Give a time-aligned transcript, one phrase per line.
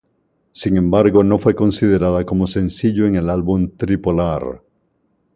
[0.51, 4.63] Sin embargo no fue considerada como sencillo en el álbum Tri-Polar.